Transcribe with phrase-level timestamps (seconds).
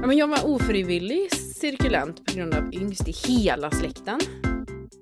[0.00, 4.20] Ja, men jag var ofrivillig cirkulant på grund av yngst i hela släkten.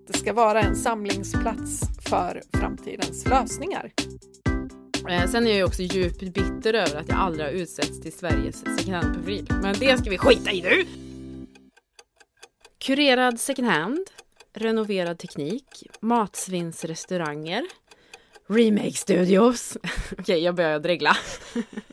[0.07, 3.93] Det ska vara en samlingsplats för framtidens lösningar.
[5.09, 8.57] Eh, sen är jag också djupt bitter över att jag aldrig har utsetts till Sveriges
[8.59, 9.47] second hand-profil.
[9.63, 10.87] Men det ska vi skita i nu!
[12.79, 14.11] Kurerad second hand,
[14.55, 17.63] renoverad teknik, matsvinnsrestauranger,
[18.49, 19.77] remake-studios.
[20.19, 21.17] Okej, jag börjar dregla.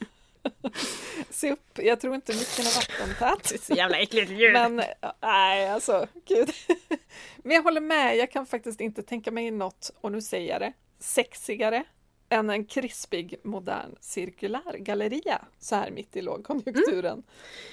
[1.52, 3.49] Upp, jag tror inte mycket är vattentät.
[3.49, 4.53] Det är så jävla äckligt ljud.
[4.53, 4.81] Men
[5.22, 6.49] nej, alltså gud.
[7.38, 10.62] Men jag håller med, jag kan faktiskt inte tänka mig något, och nu säger jag
[10.62, 11.84] det, sexigare
[12.30, 17.23] än en krispig modern cirkulär galleria så här mitt i lågkonjunkturen.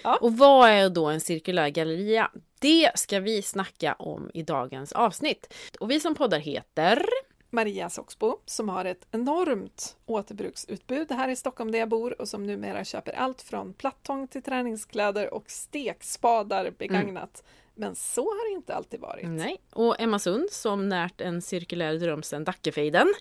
[0.05, 0.19] Ja.
[0.21, 2.31] Och vad är då en cirkulär galleria?
[2.59, 5.55] Det ska vi snacka om i dagens avsnitt.
[5.81, 7.07] Och vi som poddar heter
[7.53, 12.47] Maria Soxbo som har ett enormt återbruksutbud här i Stockholm där jag bor och som
[12.47, 17.43] numera köper allt från plattång till träningskläder och stekspadar begagnat.
[17.45, 17.63] Mm.
[17.75, 19.29] Men så har det inte alltid varit.
[19.29, 23.15] Nej, och Emma Sund som närt en cirkulär dröm sedan Dackefejden.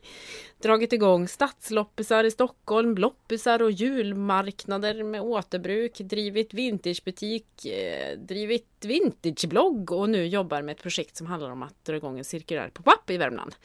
[0.62, 9.92] Dragit igång stadsloppisar i Stockholm, loppisar och julmarknader med återbruk, drivit vintagebutik, eh, drivit vintageblogg
[9.92, 13.10] och nu jobbar med ett projekt som handlar om att dra igång en cirkulär pop-up
[13.10, 13.56] i Värmland.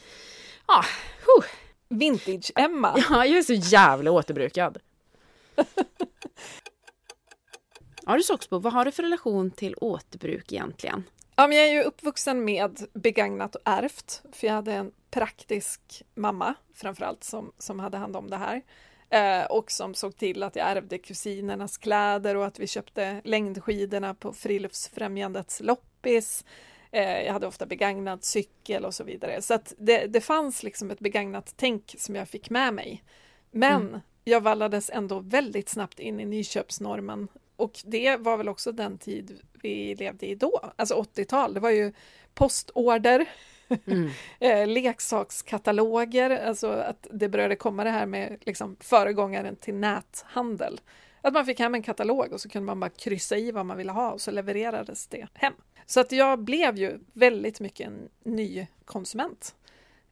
[0.67, 1.45] Huh.
[1.89, 3.05] Vintage-Emma!
[3.11, 4.79] Ja, jag är så jävla återbrukad.
[8.09, 11.05] Ja du Soxbo, vad har du för relation till återbruk egentligen?
[11.37, 16.03] Ja, men jag är ju uppvuxen med begagnat och ärvt, för jag hade en praktisk
[16.15, 18.63] mamma framförallt som, som hade hand om det här.
[19.11, 24.15] Eh, och som såg till att jag ärvde kusinernas kläder och att vi köpte längdskidorna
[24.15, 26.45] på Friluftsfrämjandets loppis.
[26.97, 29.43] Eh, jag hade ofta begagnad cykel och så vidare.
[29.43, 33.05] Så att det, det fanns liksom ett begagnat tänk som jag fick med mig.
[33.51, 34.01] Men mm.
[34.25, 39.41] jag vallades ändå väldigt snabbt in i nyköpsnormen och det var väl också den tid
[39.63, 41.55] vi levde i då, alltså 80-tal.
[41.55, 41.93] Det var ju
[42.35, 43.27] postorder,
[43.87, 44.11] mm.
[44.41, 50.81] Eh, leksakskataloger, alltså att det började komma det här med liksom föregångaren till näthandel.
[51.27, 53.77] Att man fick hem en katalog och så kunde man bara kryssa i vad man
[53.77, 55.53] ville ha och så levererades det hem.
[55.87, 59.55] Så att jag blev ju väldigt mycket en ny konsument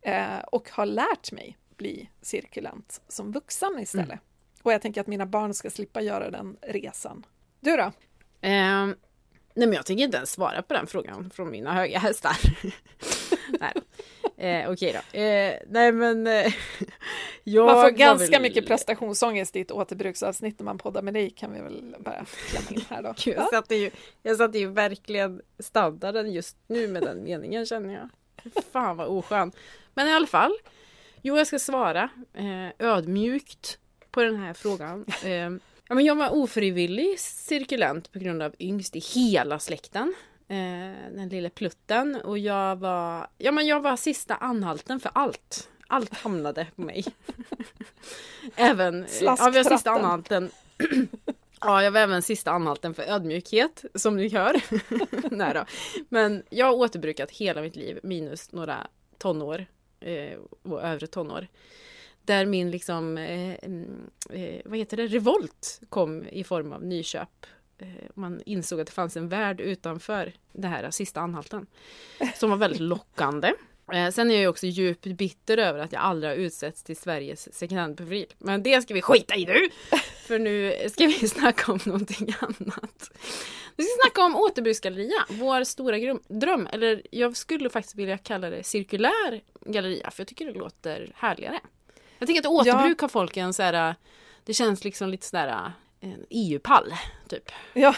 [0.02, 4.06] eh, och har lärt mig bli cirkulant som vuxen istället.
[4.06, 4.18] Mm.
[4.62, 7.26] Och jag tänker att mina barn ska slippa göra den resan
[7.60, 7.82] du då?
[7.82, 7.92] Eh,
[8.40, 8.96] nej
[9.54, 12.36] men jag tänker inte ens svara på den frågan från mina höga hästar.
[13.60, 13.72] nej.
[14.36, 15.18] Eh, Okej då.
[15.18, 16.52] Eh, nej men eh,
[17.44, 18.42] jag Man får ganska väl...
[18.42, 22.70] mycket prestationsångest i ett återbruksavsnitt när man poddar med dig kan vi väl bara klämma
[22.70, 23.14] in här då.
[23.24, 23.90] Gud, jag, satte ju,
[24.22, 28.08] jag satte ju verkligen standarden just nu med den meningen känner jag.
[28.72, 29.52] Fan vad oskön.
[29.94, 30.52] Men i alla fall.
[31.22, 33.78] Jo, jag ska svara eh, ödmjukt
[34.10, 35.04] på den här frågan.
[35.24, 35.50] Eh,
[35.88, 40.14] Ja, men jag var ofrivillig cirkulant på grund av yngst i hela släkten.
[40.48, 42.20] Eh, den lilla plutten.
[42.24, 45.68] Och jag var, ja, men jag var sista anhalten för allt.
[45.86, 47.04] Allt hamnade på mig.
[48.56, 50.50] även, ja, vi var sista anhalten.
[51.66, 54.62] Ja, jag var även sista anhalten för ödmjukhet, som ni hör.
[55.36, 55.64] Nej då.
[56.08, 58.86] Men jag har återbrukat hela mitt liv, minus några
[59.18, 59.66] tonår
[60.00, 61.46] eh, och övre tonår
[62.24, 67.46] där min liksom, eh, mm, eh, vad heter det, revolt kom i form av nyköp.
[67.78, 71.66] Eh, man insåg att det fanns en värld utanför det här sista anhalten.
[72.34, 73.52] Som var väldigt lockande.
[73.92, 77.54] Eh, sen är jag också djupt bitter över att jag aldrig har utsetts till Sveriges
[77.54, 78.26] second hand-profil.
[78.38, 79.68] Men det ska vi skita i nu!
[80.26, 83.10] För nu ska vi snacka om någonting annat.
[83.76, 86.68] Vi ska snacka om återbruksgalleria, vår stora dröm.
[86.72, 91.60] Eller jag skulle faktiskt vilja kalla det cirkulär galleria, för jag tycker det låter härligare.
[92.18, 93.04] Jag tänker att återbruk ja.
[93.04, 93.94] har folk en så här,
[94.44, 95.72] det känns liksom lite sådär
[96.12, 96.92] en EU-pall,
[97.28, 97.50] typ.
[97.72, 97.94] Ja.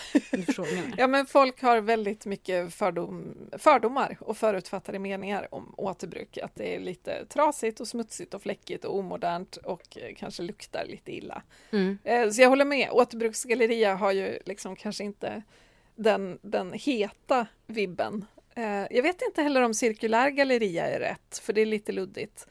[0.96, 6.38] ja, men folk har väldigt mycket fördom, fördomar och förutfattade meningar om återbruk.
[6.38, 11.12] Att det är lite trasigt och smutsigt och fläckigt och omodernt och kanske luktar lite
[11.12, 11.42] illa.
[11.70, 11.98] Mm.
[12.04, 15.42] Eh, så jag håller med, återbruksgalleria har ju liksom kanske inte
[15.94, 18.24] den, den heta vibben.
[18.54, 22.46] Eh, jag vet inte heller om cirkulär galleria är rätt, för det är lite luddigt.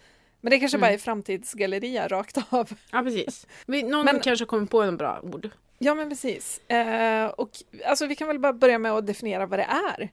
[0.46, 0.88] Men det kanske mm.
[0.88, 2.72] bara är framtidsgalleria rakt av.
[2.92, 3.48] Ja precis.
[3.66, 5.50] Någon men, kanske kommer på en bra ord.
[5.78, 6.70] Ja men precis.
[6.70, 7.50] Eh, och
[7.86, 10.10] alltså, vi kan väl bara börja med att definiera vad det är.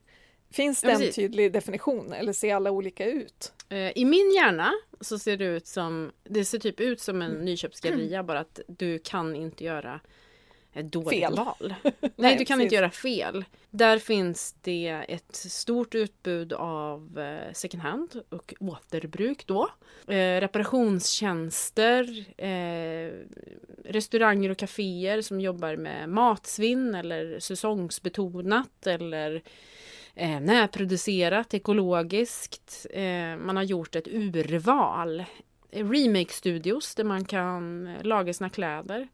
[0.51, 3.53] Finns det ja, en tydlig definition eller ser alla olika ut?
[3.69, 4.71] Eh, I min hjärna
[5.01, 7.45] så ser det ut som, det ser typ ut som en mm.
[7.45, 8.25] nyköpsgalleria mm.
[8.25, 9.99] bara att du kan inte göra
[10.73, 11.35] ett dåligt fel.
[11.35, 11.73] val.
[12.15, 13.45] Nej, du kan inte göra fel.
[13.69, 19.69] Där finns det ett stort utbud av eh, second hand och återbruk då.
[20.07, 23.11] Eh, reparationstjänster, eh,
[23.85, 29.43] restauranger och kaféer som jobbar med matsvinn eller säsongsbetonat eller
[30.15, 32.85] eh, närproducerat, ekologiskt.
[32.89, 35.23] Eh, man har gjort ett urval.
[35.71, 39.07] Remake-studios där man kan laga sina kläder.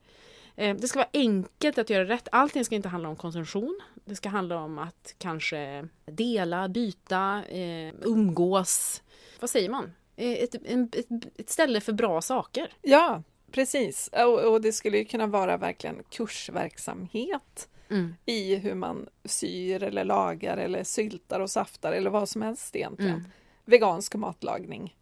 [0.59, 2.27] Eh, det ska vara enkelt att göra rätt.
[2.31, 3.79] Allting ska inte handla om konsumtion.
[4.05, 9.03] Det ska handla om att kanske dela, byta, eh, umgås.
[9.39, 9.91] Vad säger man?
[10.15, 12.73] Eh, ett, ett, ett, ställe för bra saker.
[12.81, 14.09] Ja, precis.
[14.13, 18.15] Och, och det skulle kunna vara verkligen kursverksamhet mm.
[18.25, 23.11] i hur man syr eller lagar eller syltar och saftar eller vad som helst egentligen.
[23.11, 23.25] Mm.
[23.65, 24.95] Vegansk matlagning.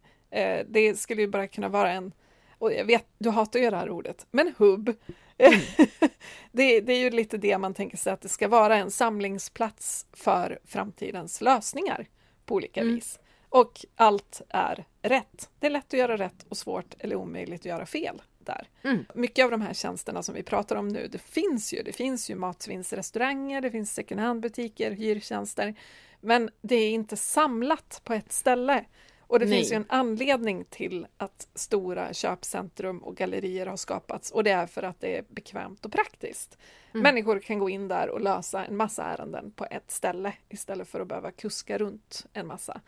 [0.66, 2.12] Det skulle ju bara kunna vara en,
[2.58, 4.96] och jag vet, du hatar ju det här ordet, men hubb.
[5.38, 5.60] Mm.
[6.52, 10.06] det, det, är ju lite det man tänker sig att det ska vara en samlingsplats
[10.12, 12.06] för framtidens lösningar
[12.46, 12.94] på olika mm.
[12.94, 13.18] vis.
[13.48, 15.50] Och allt är rätt.
[15.58, 18.68] Det är lätt att göra rätt och svårt eller omöjligt att göra fel där.
[18.82, 19.04] Mm.
[19.14, 21.82] Mycket av de här tjänsterna som vi pratar om nu, det finns ju.
[21.82, 25.74] Det finns ju matsvinnsrestauranger, det finns second hand-butiker, hyrtjänster.
[26.20, 28.84] Men det är inte samlat på ett ställe.
[29.28, 29.58] Och det Nej.
[29.58, 34.66] finns ju en anledning till att stora köpcentrum och gallerier har skapats och det är
[34.66, 36.58] för att det är bekvämt och praktiskt.
[36.92, 37.02] Mm.
[37.02, 41.00] Människor kan gå in där och lösa en massa ärenden på ett ställe istället för
[41.00, 42.80] att behöva kuska runt en massa.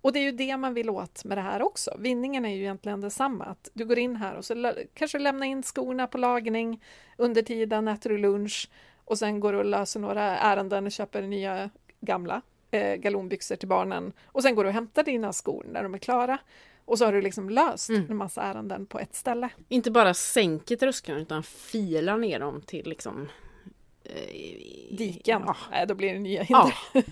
[0.00, 1.96] Och det är ju det man vill åt med det här också.
[1.98, 3.44] Vinningen är ju egentligen detsamma.
[3.44, 6.84] Att du går in här och så kanske lämnar in skorna på lagning.
[7.16, 8.70] Under tiden äter du lunch
[9.04, 11.70] och sen går du och löser några ärenden och köper nya
[12.00, 14.12] gamla eh, galonbyxor till barnen.
[14.26, 16.38] Och sen går du och hämtar dina skor när de är klara.
[16.84, 18.06] Och så har du liksom löst mm.
[18.10, 19.48] en massa ärenden på ett ställe.
[19.68, 23.28] Inte bara sänker tröskeln utan filar ner dem till liksom
[24.04, 25.42] eh, diken.
[25.46, 25.56] Ja.
[25.70, 26.74] Nej, då blir det nya hinder.
[26.92, 27.02] Ja,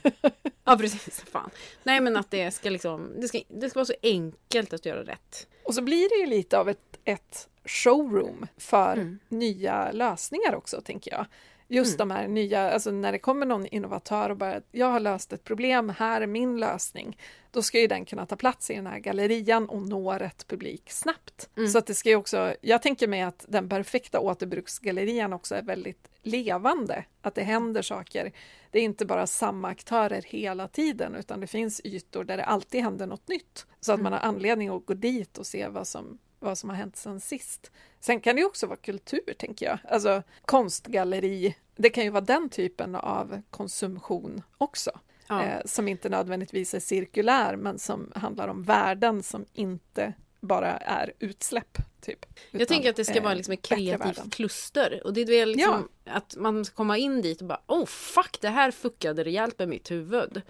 [0.65, 1.21] ja precis.
[1.21, 1.51] Fan.
[1.83, 5.03] Nej, men att det ska liksom, det ska, det ska vara så enkelt att göra
[5.03, 5.47] rätt.
[5.65, 9.19] Och så blir det ju lite av ett, ett showroom för mm.
[9.29, 11.27] nya lösningar också, tänker jag.
[11.69, 12.09] Just mm.
[12.09, 15.45] de här nya, alltså när det kommer någon innovatör och bara jag har löst ett
[15.45, 17.19] problem, här är min lösning.
[17.51, 20.91] Då ska ju den kunna ta plats i den här gallerian och nå rätt publik
[20.91, 21.49] snabbt.
[21.57, 21.69] Mm.
[21.69, 25.63] Så att det ska ju också, jag tänker mig att den perfekta återbruksgallerian också är
[25.63, 28.33] väldigt levande, att det händer saker.
[28.71, 32.83] Det är inte bara samma aktörer hela tiden utan det finns ytor där det alltid
[32.83, 33.67] händer något nytt.
[33.81, 34.05] Så att mm.
[34.05, 37.21] man har anledning att gå dit och se vad som vad som har hänt sen
[37.21, 37.71] sist.
[38.01, 39.79] Sen kan det också vara kultur, tänker jag.
[39.89, 44.91] Alltså konstgalleri, det kan ju vara den typen av konsumtion också.
[45.29, 45.43] Ja.
[45.43, 51.13] Eh, som inte nödvändigtvis är cirkulär, men som handlar om värden som inte bara är
[51.19, 51.79] utsläpp.
[52.01, 55.01] Typ, utan, jag tänker att det ska vara liksom ett kreativt kluster.
[55.05, 56.13] Och det är liksom ja.
[56.13, 59.69] att man ska komma in dit och bara Oh fuck, det här fuckade rejält med
[59.69, 60.43] mitt huvud.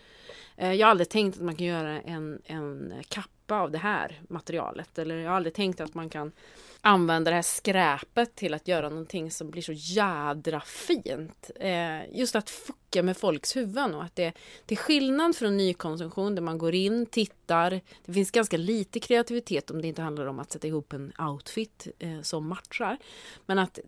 [0.57, 3.79] Eh, jag har aldrig tänkt att man kan göra en, en kapp klippa av det
[3.79, 4.99] här materialet.
[4.99, 6.33] Eller jag har aldrig tänkt att man kan
[6.81, 11.51] använda det här skräpet till att göra någonting som blir så jädra fint.
[11.61, 14.33] Eh, just att fucka med folks huvuden och att det
[14.67, 17.81] till skillnad från nykonsumtion där man går in, tittar.
[18.05, 21.89] Det finns ganska lite kreativitet om det inte handlar om att sätta ihop en outfit
[21.99, 22.99] eh, som matchar.
[23.47, 23.79] Men att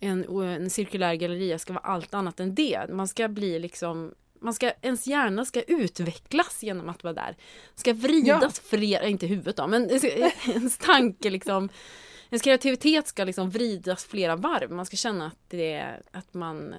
[0.00, 2.86] en, en cirkulär galleria ska vara allt annat än det.
[2.88, 7.36] Man ska bli liksom man ska, ens hjärna ska utvecklas genom att vara där.
[7.74, 8.78] Ska vridas ja.
[8.78, 9.90] flera, inte huvudet då, men
[10.46, 11.68] ens tanke liksom
[12.30, 14.70] Ens kreativitet ska liksom vridas flera varv.
[14.70, 16.74] Man ska känna att det, att man,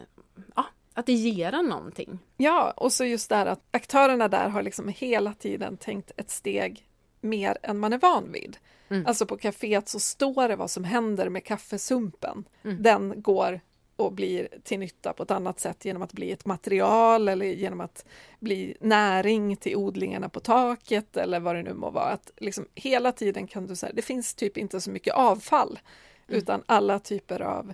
[0.56, 2.20] ja, att det ger en någonting.
[2.38, 6.30] Ja, och så just det här att aktörerna där har liksom hela tiden tänkt ett
[6.30, 6.88] steg
[7.22, 8.58] mer än man är van vid.
[8.90, 9.06] Mm.
[9.06, 12.46] Alltså på kaféet så står det vad som händer med kaffesumpen.
[12.64, 12.84] Mm.
[12.84, 13.62] Den går
[14.00, 17.82] och blir till nytta på ett annat sätt genom att bli ett material eller genom
[17.82, 18.06] att
[18.40, 22.06] bli näring till odlingarna på taket eller vad det nu må vara.
[22.06, 25.80] Att liksom hela tiden kan du säga, det finns typ inte så mycket avfall
[26.28, 26.40] mm.
[26.40, 27.74] utan alla typer av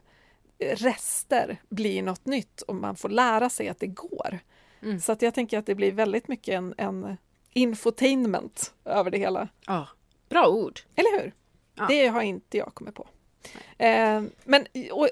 [0.59, 4.39] rester blir något nytt och man får lära sig att det går.
[4.81, 4.99] Mm.
[4.99, 7.17] Så att jag tänker att det blir väldigt mycket en, en
[7.53, 9.47] infotainment över det hela.
[9.67, 9.87] Ja,
[10.29, 10.79] bra ord.
[10.95, 11.33] Eller hur?
[11.75, 11.85] Ja.
[11.89, 13.07] Det har inte jag kommit på.
[13.77, 14.65] Eh, men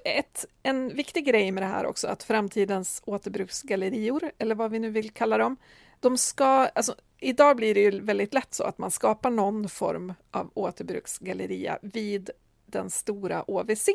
[0.04, 4.90] ett, en viktig grej med det här också, att framtidens återbruksgallerior, eller vad vi nu
[4.90, 5.58] vill kalla dem,
[6.00, 10.14] de ska, alltså, idag blir det ju väldigt lätt så att man skapar någon form
[10.32, 12.30] av återbruksgalleria vid
[12.66, 13.90] den stora OVC.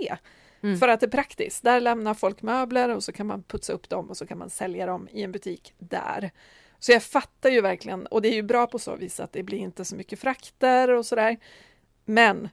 [0.62, 0.78] Mm.
[0.78, 1.62] För att det är praktiskt.
[1.62, 4.50] Där lämnar folk möbler och så kan man putsa upp dem och så kan man
[4.50, 6.30] sälja dem i en butik där.
[6.78, 9.42] Så jag fattar ju verkligen, och det är ju bra på så vis att det
[9.42, 11.36] blir inte så mycket frakter och sådär.
[12.04, 12.48] Men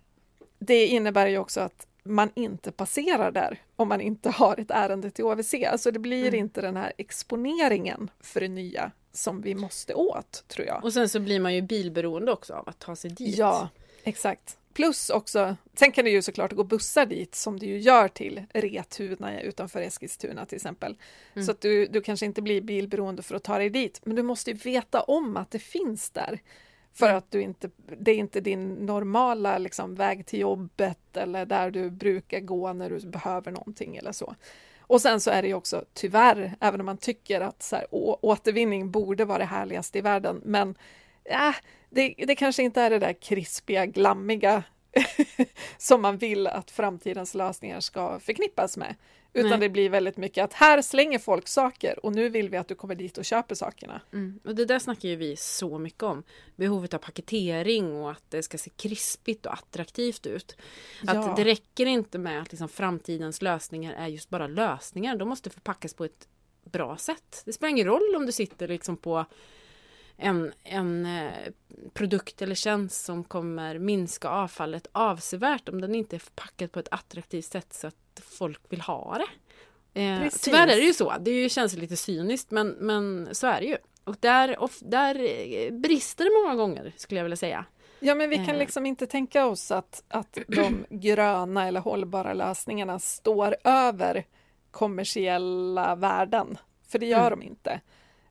[0.65, 5.11] det innebär ju också att man inte passerar där om man inte har ett ärende
[5.11, 5.53] till OVC.
[5.53, 6.39] Alltså det blir mm.
[6.39, 10.83] inte den här exponeringen för det nya som vi måste åt, tror jag.
[10.83, 13.37] Och sen så blir man ju bilberoende också av att ta sig dit.
[13.37, 13.69] Ja,
[14.03, 14.57] exakt.
[14.73, 18.45] plus också, sen kan det ju såklart gå bussar dit som det ju gör till
[18.53, 20.97] Retuna utanför Eskilstuna till exempel.
[21.33, 21.45] Mm.
[21.45, 24.23] Så att du, du kanske inte blir bilberoende för att ta dig dit, men du
[24.23, 26.39] måste ju veta om att det finns där.
[26.97, 31.71] För att du inte, det är inte din normala liksom, väg till jobbet eller där
[31.71, 34.35] du brukar gå när du behöver någonting eller så.
[34.79, 37.85] Och sen så är det ju också tyvärr, även om man tycker att så här,
[37.91, 40.75] å, återvinning borde vara det härligaste i världen, men
[41.23, 41.53] ja,
[41.89, 44.63] det, det kanske inte är det där krispiga, glammiga
[45.77, 48.95] som man vill att framtidens lösningar ska förknippas med.
[49.35, 49.59] Utan Nej.
[49.59, 52.75] det blir väldigt mycket att här slänger folk saker och nu vill vi att du
[52.75, 54.01] kommer dit och köper sakerna.
[54.13, 54.39] Mm.
[54.43, 56.23] Och det där snackar ju vi så mycket om.
[56.55, 60.55] Behovet av paketering och att det ska se krispigt och attraktivt ut.
[61.07, 61.33] Att ja.
[61.37, 65.15] det räcker inte med att liksom framtidens lösningar är just bara lösningar.
[65.15, 66.27] De måste förpackas på ett
[66.63, 67.41] bra sätt.
[67.45, 69.25] Det spelar ingen roll om du sitter liksom på
[70.17, 71.31] en, en eh,
[71.93, 76.87] produkt eller tjänst som kommer minska avfallet avsevärt om den inte är förpackad på ett
[76.91, 79.27] attraktivt sätt så att folk vill ha det.
[80.01, 81.13] Eh, tyvärr är det ju så.
[81.19, 83.77] Det känns lite cyniskt men, men så är det ju.
[84.03, 87.65] Och där, och där eh, brister det många gånger skulle jag vilja säga.
[87.99, 92.99] Ja, men vi kan liksom inte tänka oss att, att de gröna eller hållbara lösningarna
[92.99, 94.25] står över
[94.71, 96.57] kommersiella värden,
[96.87, 97.39] för det gör mm.
[97.39, 97.81] de inte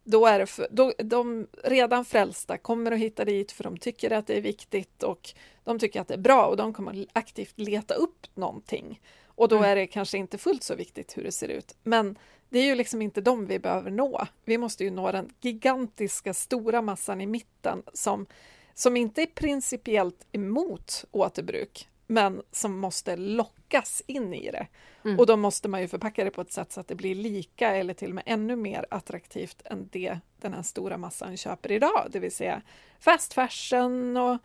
[0.04, 4.11] då är det för, då, de redan frälsta kommer att hitta dit för de tycker
[4.11, 5.34] att det är viktigt och
[5.64, 9.00] de tycker att det är bra och de kommer aktivt leta upp någonting.
[9.26, 9.70] Och då mm.
[9.70, 11.76] är det kanske inte fullt så viktigt hur det ser ut.
[11.82, 12.18] Men
[12.49, 14.26] det är ju liksom inte dem vi behöver nå.
[14.44, 18.26] Vi måste ju nå den gigantiska stora massan i mitten som,
[18.75, 24.66] som inte är principiellt emot återbruk, men som måste lockas in i det.
[25.04, 25.18] Mm.
[25.18, 27.76] Och då måste man ju förpacka det på ett sätt så att det blir lika
[27.76, 32.06] eller till och med ännu mer attraktivt än det den här stora massan köper idag,
[32.11, 32.62] det vill säga
[33.00, 34.38] fast fashion och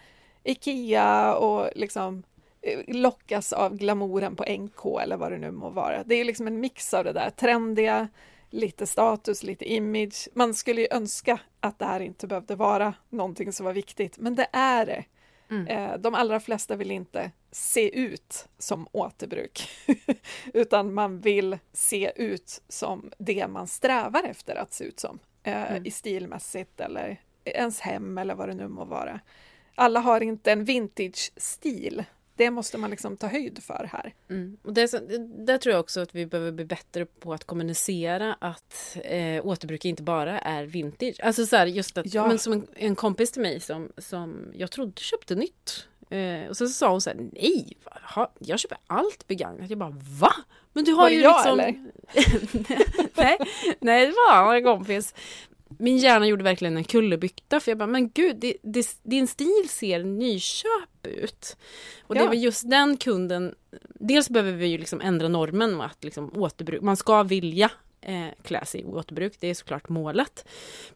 [0.44, 2.24] Ikea och liksom
[2.62, 6.04] eh, lockas av glamouren på NK eller vad det nu må vara.
[6.04, 8.08] Det är liksom en mix av det där trendiga,
[8.50, 10.28] lite status, lite image.
[10.34, 14.36] Man skulle ju önska att det här inte behövde vara någonting som var viktigt, men
[14.36, 15.06] det är det.
[15.51, 15.68] Mm.
[15.68, 19.70] Eh, de allra flesta vill inte se ut som återbruk,
[20.53, 25.72] utan man vill se ut som det man strävar efter att se ut som, eh,
[25.72, 25.86] mm.
[25.86, 29.20] i stilmässigt eller ens hem eller vad det nu må vara.
[29.75, 32.03] Alla har inte en vintage-stil.
[32.39, 34.13] Det måste man liksom ta höjd för här.
[34.29, 34.58] Mm.
[34.63, 34.91] Och det,
[35.46, 39.86] där tror jag också att vi behöver bli bättre på att kommunicera att eh, återbruk
[39.86, 41.19] inte bara är vintage.
[41.24, 42.27] Alltså så här, just att, ja.
[42.27, 46.58] men som en, en, kompis till mig som, som jag trodde köpte nytt Eh, och
[46.58, 47.77] sen så sa hon så här, nej,
[48.15, 48.31] va?
[48.39, 49.69] jag köper allt begagnat.
[49.69, 50.34] Jag bara, va?
[50.74, 51.60] Men du har var ju jag, liksom...
[51.60, 51.75] eller?
[53.15, 53.38] nej,
[53.79, 55.13] nej, det var en kompis.
[55.82, 59.66] Min hjärna gjorde verkligen en kullerbytta för jag bara, men gud, det, det, din stil
[59.70, 61.58] ser nyköp ut.
[62.04, 62.22] Och ja.
[62.22, 63.56] det var just den kunden,
[64.00, 67.72] dels behöver vi ju liksom ändra normen att liksom återbruk, man ska vilja
[68.02, 69.34] eh, klä sig i återbruk.
[69.40, 70.46] Det är såklart målet.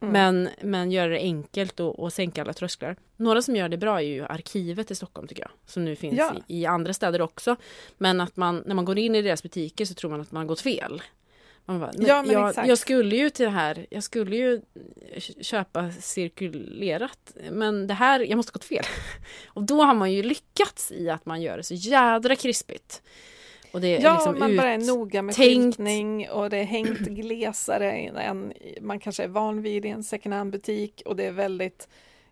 [0.00, 0.12] Mm.
[0.12, 2.96] Men, men göra det enkelt och, och sänka alla trösklar.
[3.16, 5.50] Några som gör det bra är ju Arkivet i Stockholm tycker jag.
[5.66, 6.34] Som nu finns ja.
[6.48, 7.56] i, i, andra städer också.
[7.98, 10.40] Men att man, när man går in i deras butiker så tror man att man
[10.40, 11.02] har gått fel.
[11.66, 12.68] Bara, ja, men jag, exakt.
[12.68, 14.60] jag skulle ju till det här, jag skulle ju
[15.40, 18.84] köpa cirkulerat, men det här, jag måste gått fel.
[19.46, 23.02] Och då har man ju lyckats i att man gör det så jädra krispigt.
[23.72, 26.98] Och det är ja, liksom man bara är noga med skyltning och det är hängt
[26.98, 31.88] glesare än man kanske är van vid i en second hand-butik och det är väldigt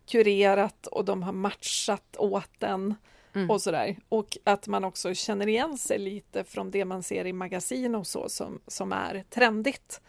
[0.06, 2.94] kurerat och de har matchat åt den
[3.34, 3.50] mm.
[3.50, 3.96] och sådär.
[4.08, 8.06] Och att man också känner igen sig lite från det man ser i magasin och
[8.06, 10.00] så som, som är trendigt.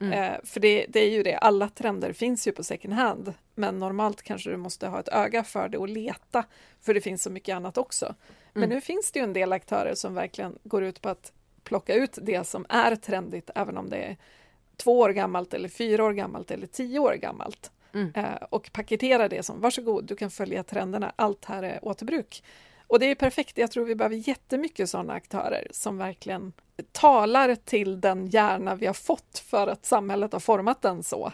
[0.00, 0.12] Mm.
[0.12, 3.78] Eh, för det, det, är ju det, alla trender finns ju på second hand, men
[3.78, 6.44] normalt kanske du måste ha ett öga för det och leta,
[6.80, 8.14] för det finns så mycket annat också.
[8.52, 8.74] Men mm.
[8.74, 11.32] nu finns det ju en del aktörer som verkligen går ut på att
[11.64, 14.16] plocka ut det som är trendigt, även om det är
[14.76, 17.70] två år gammalt eller fyra år gammalt eller tio år gammalt.
[17.92, 18.12] Mm.
[18.14, 22.42] Eh, och paketera det som varsågod, du kan följa trenderna, allt här är återbruk.
[22.90, 26.52] Och det är perfekt, jag tror vi behöver jättemycket sådana aktörer som verkligen
[26.92, 31.32] talar till den hjärna vi har fått för att samhället har format den så.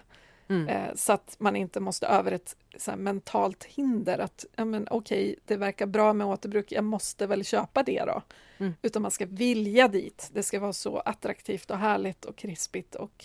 [0.49, 0.69] Mm.
[0.69, 2.57] Eh, så att man inte måste över ett
[2.97, 7.83] mentalt hinder att ja, men, okej, det verkar bra med återbruk, jag måste väl köpa
[7.83, 8.23] det då.
[8.59, 8.75] Mm.
[8.83, 10.31] Utan man ska vilja dit.
[10.33, 13.25] Det ska vara så attraktivt och härligt och krispigt och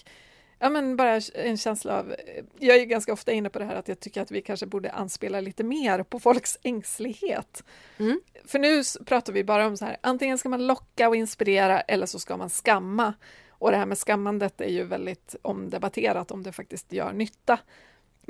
[0.61, 2.15] ja, men bara en känsla av...
[2.59, 4.91] Jag är ganska ofta inne på det här att jag tycker att vi kanske borde
[4.91, 7.63] anspela lite mer på folks ängslighet.
[7.97, 8.21] Mm.
[8.45, 12.05] För nu pratar vi bara om så här, antingen ska man locka och inspirera eller
[12.05, 13.13] så ska man skamma.
[13.49, 17.59] Och det här med skammandet är ju väldigt omdebatterat om det faktiskt gör nytta.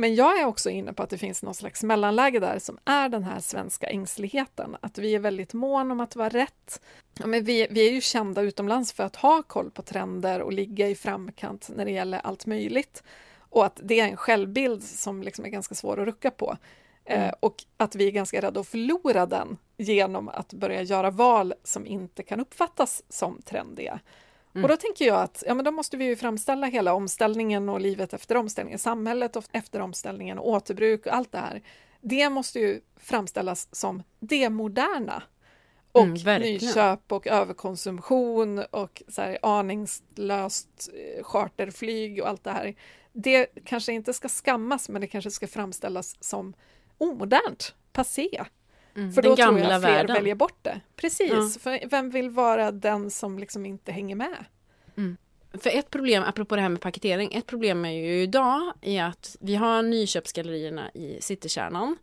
[0.02, 3.10] Men jag är också inne på att det finns någon slags mellanläge där som är
[3.10, 4.78] den här svenska ängsligheten.
[4.82, 6.82] Att vi är väldigt mån om att vara rätt.
[7.20, 10.54] Ja, men vi, vi är ju kända utomlands för att ha koll på trender och
[10.54, 13.04] ligga i framkant när det gäller allt möjligt.
[13.38, 16.58] Och att det är en självbild som liksom är ganska svår att rucka på.
[17.06, 17.36] Eh, mm.
[17.40, 21.88] och att vi är ganska rädda att förlora den genom att börja göra val som
[21.88, 24.00] inte kan uppfattas som trendiga.
[24.54, 24.64] Mm.
[24.64, 27.82] Och då tänker jag att ja, men då måste vi ju framställa hela omställningen och
[27.82, 31.62] livet efter omställningen, samhället efter omställningen, och återbruk och allt det här.
[32.02, 35.24] Det måste ju framställas som det moderna.
[35.92, 42.76] Och mm, nyköp och överkonsumtion och så här, aningslöst eh, charterflyg och allt det här.
[43.14, 46.54] Det kanske inte ska skammas, men det kanske ska framställas som
[46.98, 48.44] omodernt, passé.
[48.96, 50.16] Mm, för då tror jag fler världen.
[50.16, 50.82] väljer bort det.
[50.96, 51.50] Precis, ja.
[51.60, 54.46] för vem vill vara den som liksom inte hänger med?
[54.98, 55.18] Mm.
[55.54, 59.36] För ett problem, apropå det här med paketering, ett problem är ju idag i att
[59.40, 61.98] vi har nyköpsgallerierna i citykärnan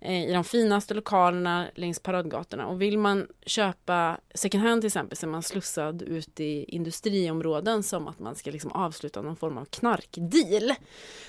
[0.00, 5.16] eh, i de finaste lokalerna längs paradgatorna och vill man köpa second hand till exempel
[5.16, 9.58] så är man slussad ut i industriområden som att man ska liksom avsluta någon form
[9.58, 10.74] av knarkdeal.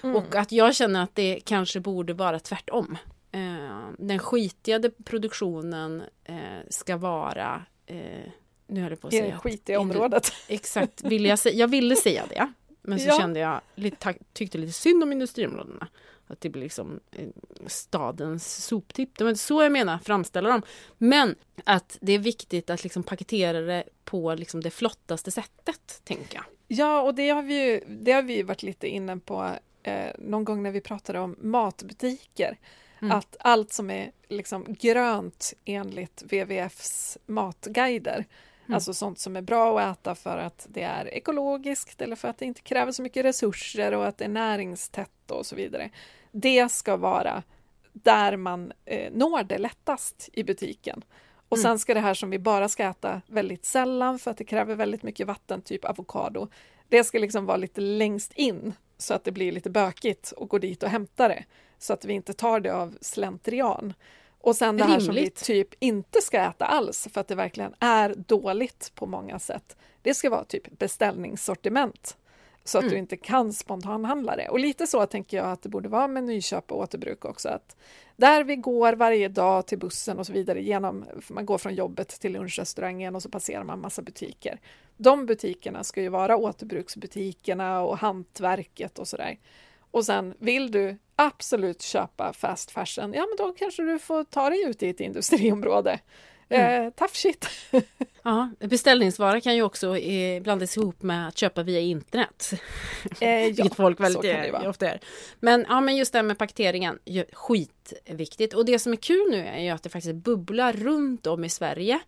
[0.03, 0.15] Mm.
[0.15, 2.97] Och att jag känner att det kanske borde vara tvärtom.
[3.33, 6.35] Eh, den skitiga produktionen eh,
[6.69, 8.29] ska vara eh,
[8.67, 9.27] nu höll jag på att säga.
[9.27, 10.33] I det skitiga området.
[10.47, 12.53] Exakt, vill jag, säga, jag ville säga det.
[12.81, 13.17] Men så ja.
[13.19, 15.87] kände jag, lite, tyckte lite synd om industriområdena.
[16.27, 17.27] Att det blir liksom eh,
[17.67, 19.17] stadens soptipp.
[19.17, 20.61] Det var inte så jag menar, framställa dem.
[20.97, 26.35] Men att det är viktigt att liksom paketera det på liksom det flottaste sättet, tänker
[26.35, 26.45] jag.
[26.67, 29.49] Ja, och det har vi ju det har vi varit lite inne på
[29.83, 32.57] eh, någon gång när vi pratade om matbutiker.
[33.03, 33.17] Mm.
[33.17, 38.25] Att allt som är liksom grönt enligt WWFs matguider,
[38.65, 38.75] mm.
[38.75, 42.37] alltså sånt som är bra att äta för att det är ekologiskt eller för att
[42.37, 45.89] det inte kräver så mycket resurser och att det är näringstätt och så vidare.
[46.31, 47.43] Det ska vara
[47.93, 51.03] där man eh, når det lättast i butiken.
[51.49, 51.63] Och mm.
[51.63, 54.75] sen ska det här som vi bara ska äta väldigt sällan för att det kräver
[54.75, 56.47] väldigt mycket vatten, typ avokado,
[56.89, 60.57] det ska liksom vara lite längst in så att det blir lite bökigt och gå
[60.57, 61.43] dit och hämta det
[61.83, 63.93] så att vi inte tar det av slentrian.
[64.41, 65.05] Och sen det här Rimligt.
[65.05, 65.29] som vi
[65.63, 69.77] typ inte ska äta alls för att det verkligen är dåligt på många sätt.
[70.01, 72.17] Det ska vara typ beställningssortiment
[72.63, 72.93] så att mm.
[72.93, 74.49] du inte kan spontanhandla det.
[74.49, 77.49] Och lite så tänker jag att det borde vara med nyköp och återbruk också.
[77.49, 77.75] Att
[78.15, 82.07] där vi går varje dag till bussen och så vidare, genom, man går från jobbet
[82.07, 84.59] till lunchrestaurangen och så passerar man massa butiker.
[84.97, 89.37] De butikerna ska ju vara återbruksbutikerna och hantverket och sådär.
[89.91, 94.49] Och sen vill du absolut köpa fast fashion, ja men då kanske du får ta
[94.49, 95.99] dig ut i ett industriområde.
[96.49, 96.85] Mm.
[96.85, 97.47] Eh, tough shit!
[98.23, 102.53] ja, beställningsvara kan ju också eh, blandas ihop med att köpa via internet.
[103.19, 104.99] Eh, ja, Vilket folk väldigt är, ofta är.
[105.39, 106.99] Men, ja, men just det här med paketeringen,
[107.33, 108.53] skitviktigt.
[108.53, 111.49] Och det som är kul nu är ju att det faktiskt bubblar runt om i
[111.49, 111.99] Sverige.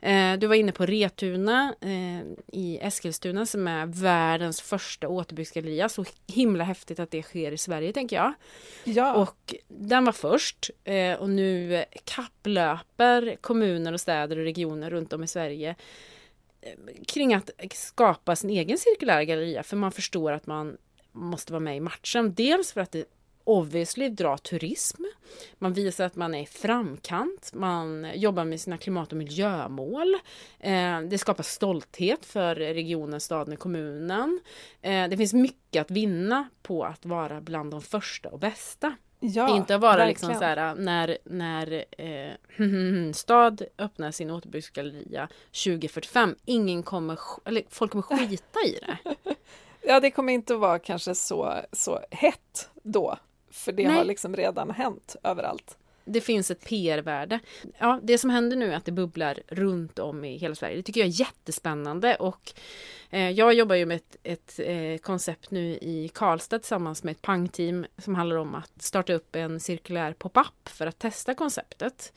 [0.00, 5.88] Eh, du var inne på Retuna eh, i Eskilstuna som är världens första återbruksgalleria.
[5.88, 8.34] Så himla häftigt att det sker i Sverige tänker jag.
[8.84, 9.14] Ja.
[9.14, 15.24] Och den var först eh, och nu kapplöper kommuner och städer och regioner runt om
[15.24, 15.74] i Sverige Sverige
[17.06, 20.76] kring att skapa sin egen cirkulära galleria för man förstår att man
[21.12, 22.34] måste vara med i matchen.
[22.34, 23.04] Dels för att det
[23.44, 25.02] obviously drar turism.
[25.58, 27.50] Man visar att man är i framkant.
[27.54, 30.14] Man jobbar med sina klimat och miljömål.
[30.58, 34.40] Eh, det skapar stolthet för regionen, staden och kommunen.
[34.82, 38.96] Eh, det finns mycket att vinna på att vara bland de första och bästa.
[39.24, 45.28] Ja, inte att vara liksom så här när, när eh, stad öppnar sin återbruksgalleria
[45.64, 46.36] 2045.
[46.44, 48.98] Ingen kommer, eller folk kommer skita i det.
[49.82, 53.18] ja, det kommer inte att vara kanske så, så hett då.
[53.50, 53.96] För det Nej.
[53.96, 55.78] har liksom redan hänt överallt.
[56.04, 57.40] Det finns ett PR-värde.
[57.78, 60.76] Ja, det som händer nu är att det bubblar runt om i hela Sverige.
[60.76, 62.52] Det tycker jag är jättespännande och
[63.10, 67.22] eh, jag jobbar ju med ett, ett eh, koncept nu i Karlstad tillsammans med ett
[67.22, 72.12] pangteam som handlar om att starta upp en cirkulär pop-up för att testa konceptet.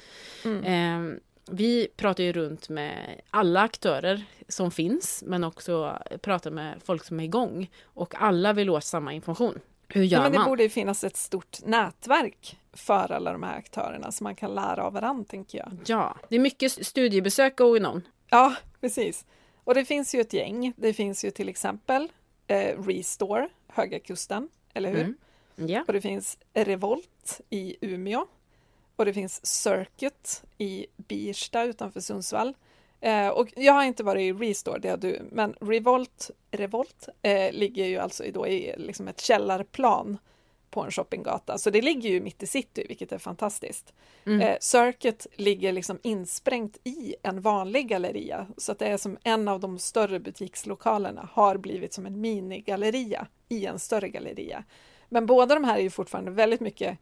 [0.45, 0.63] Mm.
[0.63, 1.19] Eh,
[1.51, 7.19] vi pratar ju runt med alla aktörer som finns men också pratar med folk som
[7.19, 9.59] är igång och alla vill åt samma information.
[9.87, 10.47] Hur gör ja, men det man?
[10.47, 14.93] borde finnas ett stort nätverk för alla de här aktörerna som man kan lära av
[14.93, 15.71] varandra, tänker jag.
[15.85, 18.07] Ja, det är mycket studiebesök going on.
[18.29, 19.25] Ja, precis.
[19.63, 20.73] Och det finns ju ett gäng.
[20.77, 22.11] Det finns ju till exempel
[22.47, 25.01] eh, Restore, Höga Kusten, eller hur?
[25.01, 25.15] Mm.
[25.69, 25.83] Yeah.
[25.87, 28.25] Och det finns Revolt i Umeå.
[28.95, 32.55] Och det finns Circuit i Birsta utanför Sundsvall.
[33.01, 37.51] Eh, och jag har inte varit i Restore, det har du, men Revolt, Revolt eh,
[37.51, 40.17] ligger ju alltså i, då i liksom ett källarplan
[40.71, 41.57] på en shoppinggata.
[41.57, 43.93] Så det ligger ju mitt i city, vilket är fantastiskt.
[44.25, 44.41] Mm.
[44.41, 49.47] Eh, Circuit ligger liksom insprängt i en vanlig galleria, så att det är som en
[49.47, 54.63] av de större butikslokalerna har blivit som en minigalleria i en större galleria.
[55.09, 56.97] Men båda de här är ju fortfarande väldigt mycket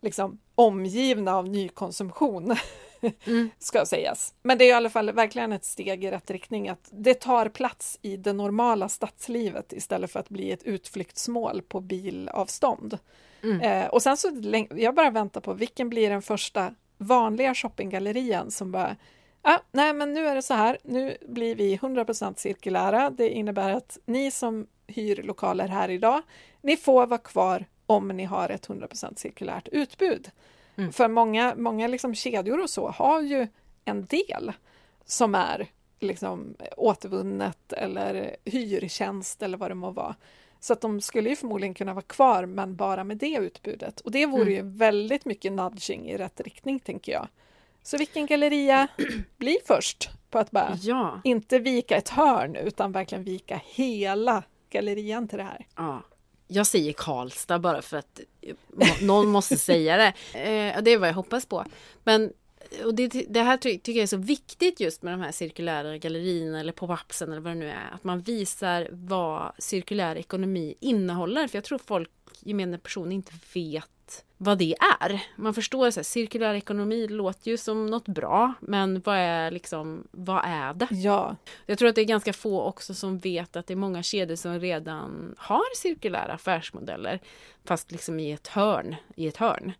[0.00, 2.56] liksom, omgivna av nykonsumtion,
[3.26, 3.50] Mm.
[3.58, 4.34] ska sägas.
[4.42, 7.48] Men det är i alla fall verkligen ett steg i rätt riktning, att det tar
[7.48, 12.98] plats i det normala stadslivet istället för att bli ett utflyktsmål på bilavstånd.
[13.42, 13.60] Mm.
[13.60, 14.28] Eh, och sen så,
[14.70, 18.96] jag bara väntar på vilken blir den första vanliga shoppinggallerian som bara
[19.42, 20.78] Ja, nej, men nu är det så här.
[20.82, 23.10] Nu blir vi 100% cirkulära.
[23.10, 26.22] Det innebär att ni som hyr lokaler här idag,
[26.62, 30.30] ni får vara kvar om ni har ett 100% cirkulärt utbud.
[30.78, 30.92] Mm.
[30.92, 33.48] För många, många liksom kedjor och så har ju
[33.84, 34.52] en del
[35.04, 35.66] som är
[36.00, 40.14] liksom återvunnet eller hyrtjänst eller vad det må vara.
[40.60, 44.00] Så att de skulle ju förmodligen kunna vara kvar, men bara med det utbudet.
[44.00, 44.54] Och det vore Mm.
[44.54, 47.28] ju väldigt mycket nudging i rätt riktning, tänker jag.
[47.82, 48.88] Så vilken galleria
[49.36, 51.20] blir först på att bara Ja.
[51.24, 55.66] inte vika ett hörn, utan verkligen vika hela gallerian till det här?
[55.76, 56.02] ja.
[56.48, 58.20] Jag säger Karlstad bara för att
[59.02, 60.12] någon måste säga det.
[60.38, 61.64] Eh, det är vad jag hoppas på.
[62.04, 62.32] Men
[62.84, 65.98] och det, det här ty tycker jag är så viktigt just med de här cirkulära
[65.98, 67.90] gallerierna eller pop-upsen eller vad det nu är.
[67.92, 71.48] Att man visar vad cirkulär ekonomi innehåller.
[71.48, 73.90] För jag tror folk, gemene person, inte vet
[74.38, 75.22] vad det är.
[75.36, 80.08] Man förstår så här, cirkulär ekonomi låter ju som något bra, men vad är liksom,
[80.10, 80.88] vad är det?
[80.90, 84.02] Ja, Jag tror att det är ganska få också som vet att det är många
[84.02, 87.20] kedjor som redan har cirkulära affärsmodeller,
[87.64, 89.72] fast liksom i ett hörn, i ett hörn.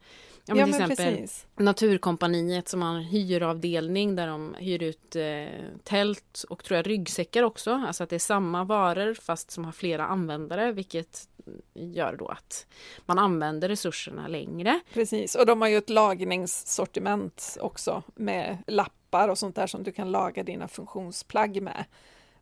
[0.48, 1.46] Ja, men till exempel precis.
[1.56, 5.46] Naturkompaniet som har en hyravdelning där de hyr ut eh,
[5.84, 7.72] tält och tror jag ryggsäckar också.
[7.72, 11.28] Alltså att det är samma varor fast som har flera användare vilket
[11.74, 12.66] gör då att
[13.06, 14.80] man använder resurserna längre.
[14.92, 19.92] Precis, och de har ju ett lagningssortiment också med lappar och sånt där som du
[19.92, 21.84] kan laga dina funktionsplagg med.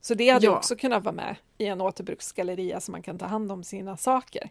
[0.00, 0.56] Så det hade Ja.
[0.56, 4.50] också kunnat vara med i en återbruksgalleria så man kan ta hand om sina saker.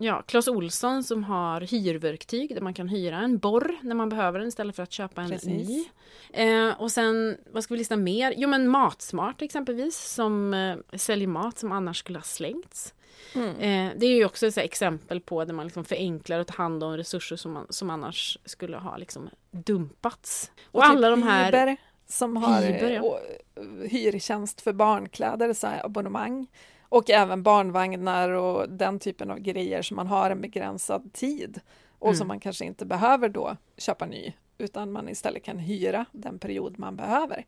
[0.00, 4.38] Ja, Clas Olsson som har hyrverktyg där man kan hyra en borr när man behöver
[4.38, 5.68] den istället för att köpa en Precis.
[5.68, 5.84] ny.
[6.32, 8.34] Eh, och sen, vad ska vi lista mer?
[8.36, 12.94] Jo men Matsmart exempelvis som eh, säljer mat som annars skulle ha slängts.
[13.34, 13.48] Mm.
[13.48, 16.84] Eh, det är ju också ett exempel på där man liksom förenklar att ta hand
[16.84, 20.50] om resurser som, man, som annars skulle ha liksom dumpats.
[20.64, 21.44] Och, typ alla de här...
[21.44, 23.20] Hyber, som har Hyber, ja.
[23.56, 26.46] eh, hyrtjänst för barnkläder, så abonnemang.
[26.88, 31.60] Och även barnvagnar och den typen av grejer som man har en begränsad tid
[31.98, 32.28] och som Mm.
[32.28, 36.96] man kanske inte behöver då köpa ny utan man istället kan hyra den period man
[36.96, 37.44] behöver.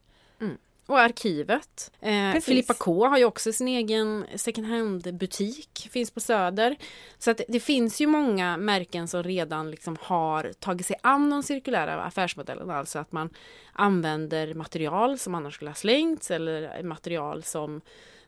[0.87, 1.93] Och arkivet.
[2.01, 2.41] Eh.
[2.41, 6.77] Filippa K har ju också sin egen second hand-butik, finns på Söder.
[7.19, 11.31] Så att det, det finns ju många märken som redan liksom har tagit sig an
[11.31, 12.77] de cirkulära affärsmodellerna.
[12.79, 13.31] Alltså att man
[13.73, 17.81] använder material som annars skulle ha slängts eller material som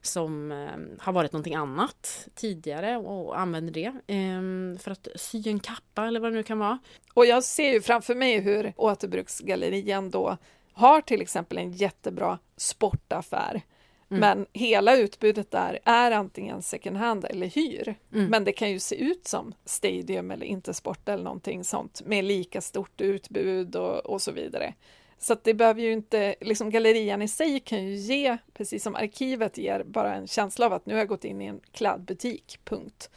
[0.03, 5.61] som eh, har varit någonting annat tidigare och använder det eh, för att sy en
[5.61, 6.79] kappa eller vad det nu kan vara.
[7.15, 10.37] Och jag ser ju framför mig hur återbruksgallerian då
[10.73, 13.63] har till exempel en jättebra sportaffär.
[14.11, 14.21] Mm.
[14.21, 17.95] Men hela utbudet där är antingen second hand eller hyr.
[18.13, 18.27] Mm.
[18.27, 22.61] Men det kan ju se ut som Stadium eller Intersport eller någonting sånt med lika
[22.61, 24.75] stort utbud och, och så vidare.
[25.23, 29.59] Så det behöver ju inte, liksom gallerian i sig kan ju ge, precis som arkivet
[29.59, 33.11] ger, bara en känsla av att nu har jag gått in i en klädbutik, punkt.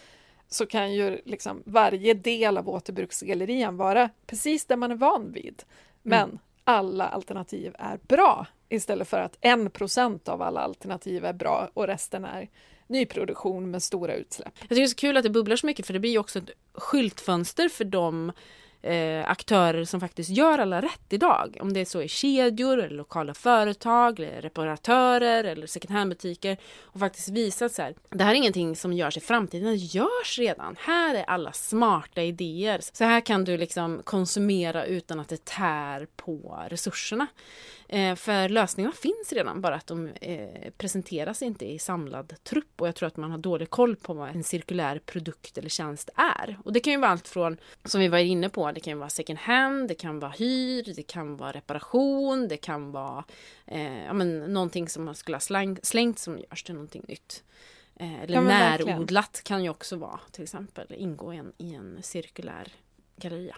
[0.48, 5.63] Så kan ju liksom varje del av återbruksgallerian vara precis det man är van vid.
[6.02, 11.70] Men alla alternativ är bra istället för att en procent av alla alternativ är bra
[11.74, 12.50] och resten är
[12.88, 14.54] nyproduktion med stora utsläpp.
[14.60, 16.20] Jag tycker det är så kul att det bubblar så mycket för det blir ju
[16.20, 18.32] också ett skyltfönster för de
[18.86, 21.58] eh, aktörer som faktiskt gör alla rätt idag.
[21.62, 26.58] Om det är så i kedjor, eller lokala företag, eller reparatörer eller second hand-butiker.
[26.82, 29.76] Och faktiskt visa att så här, det här är ingenting som görs i framtiden, det
[29.76, 30.76] görs redan.
[30.80, 32.80] Här är alla smarta idéer.
[32.93, 37.28] Så här kan du liksom konsumera utan att det tär på resurserna.
[37.89, 42.82] Eh, för lösningarna finns redan, bara att de eh, presenteras inte i samlad trupp.
[42.82, 46.10] Och jag tror att man har dålig koll på vad en cirkulär produkt eller tjänst
[46.15, 46.60] är.
[46.63, 49.00] Och det kan ju vara allt från, som vi var inne på, det kan ju
[49.00, 53.24] vara second hand, det kan vara hyr, det kan vara reparation, det kan vara
[53.67, 57.43] eh, ja, men, någonting som man skulle ha släng, slängt som görs till någonting nytt.
[57.95, 58.98] Eh, eller Ja, men verkligen.
[58.98, 62.67] närodlat kan ju också vara, till exempel, ingå i en, i en cirkulär
[63.17, 63.56] galleria.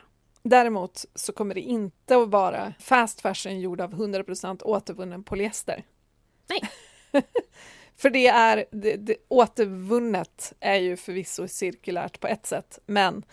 [0.49, 5.83] Däremot så kommer det inte att vara fast fashion gjord av 100% återvunnen polyester.
[6.49, 6.69] Nej.
[7.97, 13.25] För det är, det, det, återvunnet är ju förvisso cirkulärt på ett sätt, men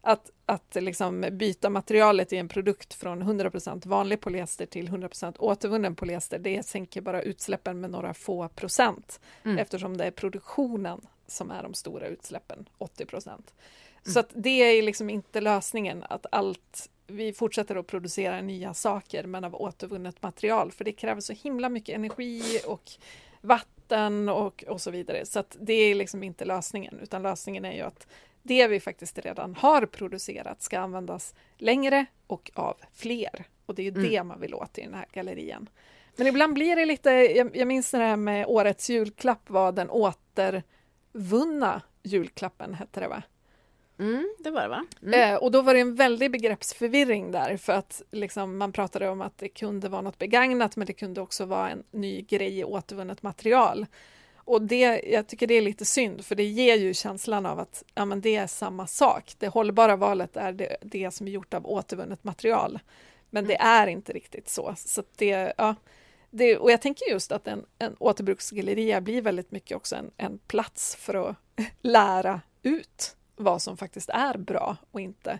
[0.00, 5.94] att, att liksom byta materialet i en produkt från 100% vanlig polyester till 100% återvunnen
[5.94, 9.58] polyester, det sänker bara utsläppen med några få procent, mm.
[9.58, 13.54] eftersom det är produktionen som är de stora utsläppen, 80 procent.
[14.02, 19.24] Så att det är liksom inte lösningen, att allt vi fortsätter att producera nya saker
[19.24, 22.90] men av återvunnet material för det kräver så himla mycket energi och
[23.40, 25.26] vatten och, och så vidare.
[25.26, 28.06] Så att det är liksom inte lösningen utan lösningen är ju att
[28.42, 33.44] det vi faktiskt redan har producerat ska användas längre och av fler.
[33.66, 34.10] Och det är ju mm.
[34.10, 35.68] det man vill åt i den här gallerien.
[36.16, 39.90] Men ibland blir det lite, jag, jag minns det här med årets julklapp var den
[39.90, 43.22] återvunna julklappen hette det va?
[44.00, 44.86] Mm, det var det va?
[45.02, 45.34] Mm.
[45.34, 49.20] Eh, och då var det en väldig begreppsförvirring där för att liksom, man pratade om
[49.20, 52.64] att det kunde vara något begagnat men det kunde också vara en ny grej i
[52.64, 53.86] återvunnet material.
[54.34, 57.84] Och det, jag tycker det är lite synd för det ger ju känslan av att
[57.94, 59.34] ja, men det är samma sak.
[59.38, 62.78] Det hållbara valet är det, det som är gjort av återvunnet material.
[63.30, 63.68] Men det mm.
[63.68, 64.74] är inte riktigt så.
[64.76, 65.74] så det, ja,
[66.30, 70.38] det, och jag tänker just att en, en återbruksgalleria blir väldigt mycket också en, en
[70.38, 71.36] plats för att
[71.80, 75.38] lära ut vad som faktiskt är bra och inte.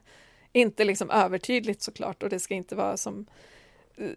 [0.52, 3.26] Inte liksom övertydligt såklart och det ska inte vara som
[3.96, 4.10] eh,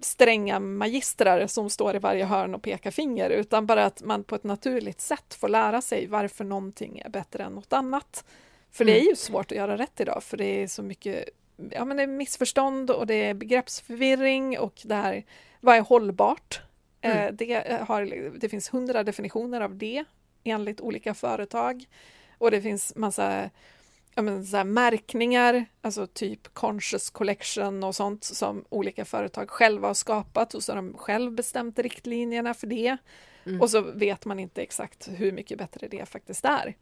[0.00, 4.34] stränga magistrar som står i varje hörn och pekar finger utan bara att man på
[4.34, 8.24] ett naturligt sätt får lära sig varför någonting är bättre än något annat.
[8.70, 9.08] För det är mm.
[9.08, 11.28] ju svårt att göra rätt idag för det är så mycket
[11.70, 15.24] ja, men det är missförstånd och det är begreppsförvirring och det här
[15.60, 16.60] vad är hållbart?
[17.00, 17.18] Mm.
[17.18, 20.04] Eh, det, har, det finns hundra definitioner av det
[20.44, 21.84] enligt olika företag.
[22.40, 23.50] Och det finns massa
[24.14, 30.54] men, så märkningar, alltså typ Conscious Collection och sånt som olika företag själva har skapat
[30.54, 32.96] och så har de själv bestämt riktlinjerna för det.
[33.46, 33.60] Mm.
[33.60, 36.76] Och så vet man inte exakt hur mycket bättre det faktiskt är.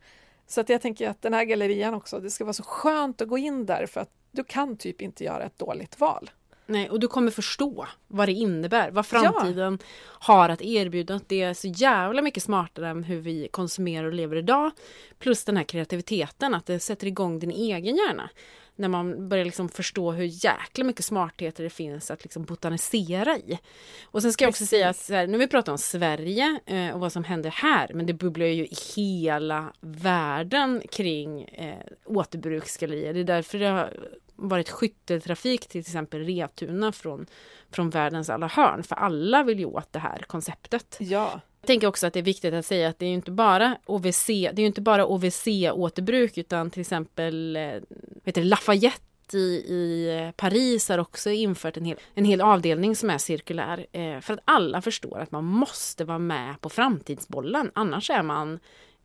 [0.46, 3.28] Så att jag tänker att den här gallerian också, det ska vara så skönt att
[3.28, 6.30] gå in där för att du kan typ inte göra ett dåligt val.
[6.70, 9.86] Nej, och du kommer förstå vad det innebär, vad framtiden ja.
[10.04, 11.20] har att erbjuda.
[11.26, 14.70] Det är så jävla mycket smartare än hur vi konsumerar och lever idag.
[15.18, 18.30] Plus den här kreativiteten, att det sätter igång din egen hjärna.
[18.76, 23.58] När man börjar liksom förstå hur jäkla mycket smartheter det finns att liksom botanisera i.
[24.04, 27.00] Och sen ska jag också säga att här, nu vi pratar om Sverige eh, och
[27.00, 33.14] vad som händer här, men det bubblar ju i hela världen kring eh, återbruksgallerier.
[33.14, 37.26] Det är därför det har varit skytteltrafik till exempel Retuna från,
[37.70, 38.82] från världens alla hörn.
[38.82, 40.96] För alla vill ju åt det här konceptet.
[41.00, 41.40] Ja.
[41.60, 44.26] Jag tänker också att det är viktigt att säga att det är inte bara OVC,
[44.26, 47.74] det är inte bara OVC-återbruk utan till exempel eh,
[48.24, 53.10] vet du, Lafayette i, i Paris har också infört en hel, en hel avdelning som
[53.10, 53.86] är cirkulär.
[53.92, 57.70] Eh, för att alla förstår att man måste vara med på framtidsbollen.
[57.74, 58.58] Annars är man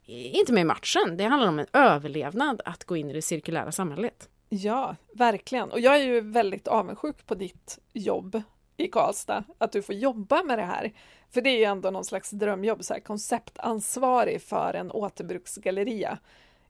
[0.06, 1.18] inte med i matchen.
[1.18, 4.30] Det handlar om en överlevnad att gå in i det cirkulära samhället.
[4.56, 5.72] Ja, verkligen.
[5.72, 8.42] Och jag är ju väldigt avundsjuk på ditt jobb
[8.78, 10.94] i Karlstad, att du får jobba med det här.
[11.32, 16.18] För det är ju ändå någon slags drömjobb, så här, konceptansvarig för en återbruksgalleria.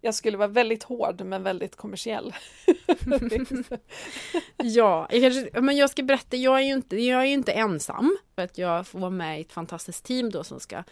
[0.02, 2.34] Jag skulle vara väldigt hård men väldigt kommersiell.
[4.58, 8.18] ja, jag, kanske, men jag ska berätta, jag är ju inte, jag är inte ensam.
[8.36, 10.84] För att jag får vara med i ett fantastiskt team då som ska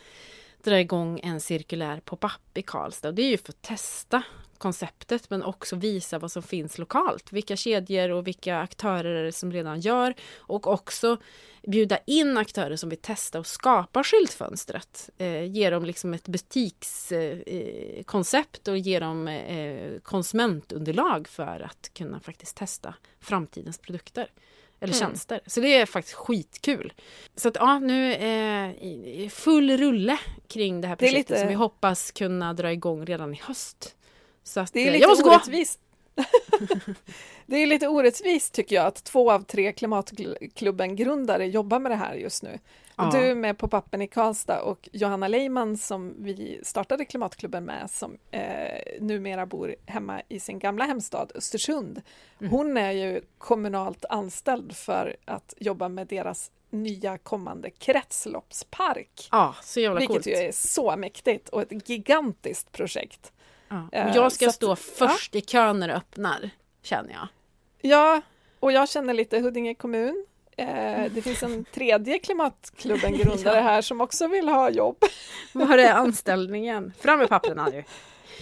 [0.63, 3.08] dra igång en cirkulär pop-up i Karlstad.
[3.08, 4.24] Och det är ju för att testa
[4.58, 7.34] konceptet men också visa vad som finns lokalt.
[7.34, 11.17] Vilka kedjor och vilka aktörer som redan gör och också
[11.67, 15.10] bjuda in aktörer som vill testa och skapa skyltfönstret.
[15.17, 21.91] Eh, ge dem liksom ett butikskoncept eh, eh och ge dem eh, konsumentunderlag för att
[21.93, 24.28] kunna faktiskt testa framtidens produkter
[24.82, 25.00] eller mm.
[25.00, 25.39] tjänster.
[25.46, 26.94] Så det är faktiskt skitkul.
[27.36, 30.17] Så att ja, nu är full rulle
[30.48, 31.39] kring det här projektet det lite...
[31.39, 33.96] som vi hoppas kunna dra igång redan i höst.
[34.44, 35.80] Så att, det är lite orättvist.
[37.46, 42.15] det är lite orättvist tycker jag att två av tre Klimatklubben-grundare jobbar med det här
[42.15, 42.60] just nu.
[43.02, 43.20] Ja.
[43.20, 47.90] Du är med på pappen i Karlstad och Johanna Leiman som vi startade Klimatklubben med
[47.90, 48.42] som eh,
[49.00, 52.02] numera bor hemma i sin gamla hemstad Östersund.
[52.40, 52.52] Mm.
[52.52, 59.28] Hon är ju kommunalt anställd för att jobba med deras nya kommande kretsloppspark.
[59.32, 60.28] Ja, så jävla vilket coolt.
[60.28, 63.34] ju är så mäktigt och ett gigantiskt projekt.
[63.68, 63.90] Ja.
[63.92, 65.40] Eh, jag ska uh, stå att, först ja.
[65.40, 66.50] i kön när det öppnar,
[66.82, 67.28] känner jag.
[67.82, 68.22] Ja,
[68.60, 70.26] och jag känner lite Huddinge kommun.
[70.58, 73.62] Eh, det finns en tredje Klimatklubben-grundare ja.
[73.62, 74.98] här som också vill ha jobb.
[75.54, 76.94] Var är anställningen?
[77.00, 77.84] Fram med papperna nu!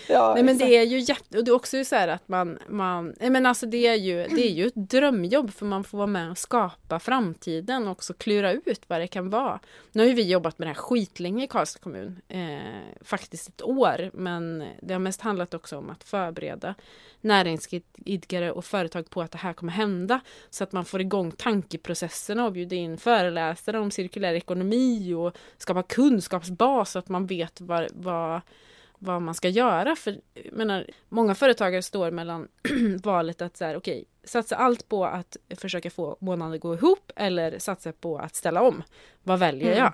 [0.08, 0.70] Ja, Nej men exakt.
[0.70, 3.66] det är ju jätte, och det är också så här att man, man men alltså
[3.66, 7.00] det är ju, det är ju ett drömjobb för man får vara med och skapa
[7.00, 9.60] framtiden och också klura ut vad det kan vara.
[9.92, 12.60] Nu har ju vi jobbat med det här skitlänge i Karlstad kommun, eh,
[13.02, 16.76] faktiskt ett år, men det har mest handlat också om att förbereda
[17.22, 22.46] näringsidkare och företag på att det här kommer hända så att man får igång tankeprocesserna
[22.46, 27.88] och bjuda in föreläsare om cirkulär ekonomi och skapa kunskapsbas så att man vet vad,
[27.94, 28.42] vad
[29.00, 29.96] vad man ska göra.
[29.96, 32.48] För jag menar, många företagare står mellan
[33.04, 37.12] valet att så här, okej, satsa allt på att försöka få månaden att gå ihop
[37.16, 38.84] eller satsa på att ställa om.
[39.24, 39.78] Vad väljer Mm.
[39.78, 39.94] jag?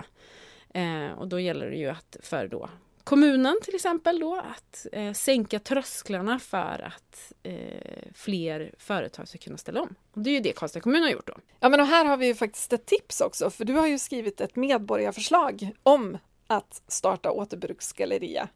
[0.73, 2.69] Eh, och då gäller det ju att för då
[3.03, 9.57] kommunen till exempel då att eh, sänka trösklarna för att eh, fler företag ska kunna
[9.57, 9.95] ställa om.
[10.11, 11.33] Och det är ju det Karlstad kommun har gjort då.
[11.59, 13.99] Ja, men och här har vi ju faktiskt ett tips också, för du har ju
[13.99, 18.47] skrivit ett medborgarförslag om att starta återbruksgalleria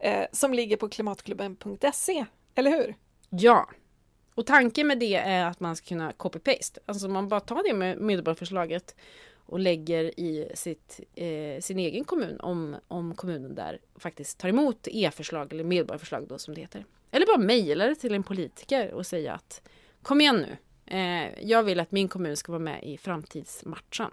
[0.00, 2.94] eh, som ligger på klimatklubben.se, eller hur?
[3.30, 3.70] Ja.
[4.34, 6.78] Och tanken med det är att man ska kunna copy-paste.
[6.86, 8.94] Alltså man bara tar det med medborgarförslaget
[9.46, 14.88] och lägger i sitt, eh, sin egen kommun om, om kommunen där faktiskt tar emot
[14.90, 16.84] e-förslag eller medborgarförslag då som det heter.
[17.10, 19.62] Eller bara mejla det till en politiker och säga att
[20.02, 20.56] kom igen nu.
[20.96, 24.10] Eh, jag vill att min kommun ska vara med i framtidsmatchen.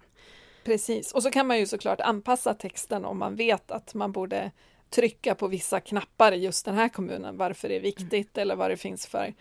[0.63, 4.51] Precis, och så kan man ju såklart anpassa texten om man vet att man borde
[4.89, 8.69] trycka på vissa knappar i just den här kommunen, varför det är viktigt eller vad
[8.69, 9.33] det finns för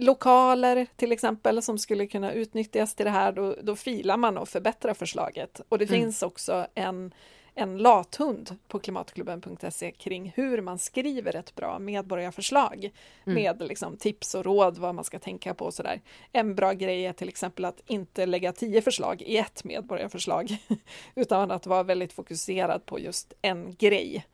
[0.00, 4.48] lokaler till exempel som skulle kunna utnyttjas till det här, då, då filar man och
[4.48, 5.60] förbättrar förslaget.
[5.68, 6.00] Och det Mm.
[6.00, 7.14] finns också en,
[7.54, 12.90] en lathund på klimatklubben.se kring hur man skriver ett bra medborgarförslag
[13.26, 13.42] Mm.
[13.42, 16.00] med liksom tips och råd vad man ska tänka på och sådär.
[16.32, 20.56] En bra grej är till exempel att inte lägga tio förslag i ett medborgarförslag
[21.14, 24.24] utan att vara väldigt fokuserad på just en grej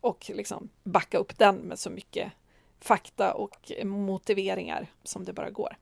[0.00, 2.32] och liksom backa upp den med så mycket
[2.80, 5.76] fakta och motiveringar som det bara går.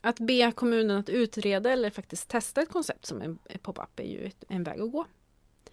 [0.00, 4.30] Att be kommunen att utreda eller faktiskt testa ett koncept som en pop-up är ju
[4.48, 5.06] en väg att gå.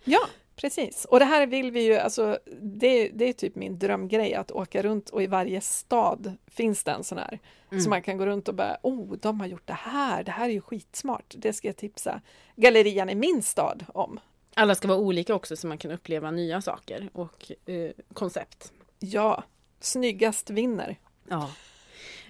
[0.04, 1.06] Ja, precis.
[1.06, 4.82] Och det här vill vi ju, alltså det, det är typ min drömgrej att åka
[4.82, 7.40] runt och i varje stad finns det en sån här.
[7.72, 7.84] Mm.
[7.84, 10.46] Så man kan gå runt och bara, oh, de har gjort det här, det här
[10.46, 11.36] är ju skitsmart.
[11.38, 12.22] Det ska jag tipsa
[12.56, 14.20] gallerian i min stad om.
[14.56, 18.72] Alla ska vara olika också så man kan uppleva nya saker och eh, koncept.
[19.00, 19.44] Ja,
[19.80, 21.00] snyggast vinner.
[21.30, 21.52] Ja.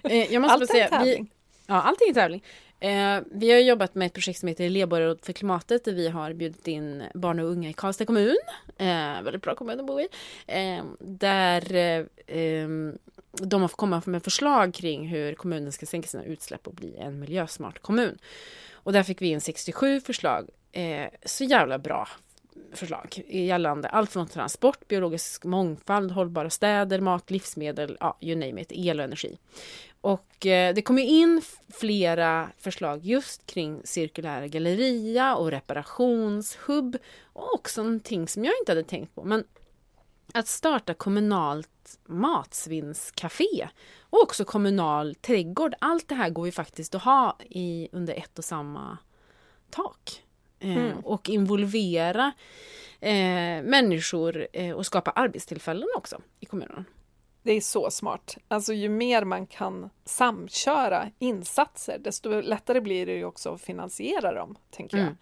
[0.02, 1.30] Eh, jag måste Allt är en säga, vi, tävling.
[1.66, 2.44] ja, allting är tävling.
[2.80, 6.32] Eh, vi har jobbat med ett projekt som heter Elevborgarråd för klimatet där vi har
[6.32, 8.36] bjudit in barn och unga i Karlstad kommun.
[8.78, 10.08] Eh, väldigt bra kommun att bo i.
[10.46, 12.98] Eh, där eh, ehm,
[13.32, 16.96] de har fått komma med förslag kring hur kommunen ska sänka sina utsläpp och bli
[16.96, 18.18] en miljösmart kommun.
[18.72, 20.48] Och där fick vi in 67 förslag.
[20.72, 22.08] Eh, så jävla bra
[22.72, 28.72] förslag gällande allt från transport, biologisk mångfald, hållbara städer, mat, livsmedel, ja, you name it,
[28.72, 29.38] el och energi.
[30.00, 36.96] Och eh, det kom ju in flera förslag just kring cirkulära galleria och reparationshubb
[37.32, 39.44] och också någonting som jag inte hade tänkt på, men
[40.34, 43.68] att starta kommunalt matsvinnscafé
[44.00, 45.74] och också kommunal trädgård.
[45.78, 48.98] Allt det här går ju faktiskt att ha i, under ett och samma
[49.70, 50.22] tak.
[50.58, 50.98] Eh, Mm.
[50.98, 52.32] Och involvera
[53.00, 56.84] eh, människor eh, och skapa arbetstillfällen också i kommunen.
[57.42, 58.36] Det är så smart.
[58.48, 64.34] Alltså ju mer man kan samköra insatser, desto lättare blir det ju också att finansiera
[64.34, 65.06] dem, tänker jag.
[65.06, 65.16] Mm.